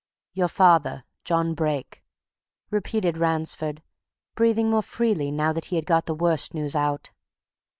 "Your 0.33 0.47
father 0.47 1.03
John 1.23 1.53
Brake," 1.53 2.03
repeated 2.71 3.17
Ransford, 3.19 3.83
breathing 4.33 4.71
more 4.71 4.81
freely 4.81 5.29
now 5.29 5.53
that 5.53 5.65
he 5.65 5.75
had 5.75 5.85
got 5.85 6.07
the 6.07 6.15
worst 6.15 6.55
news 6.55 6.75
out. 6.75 7.11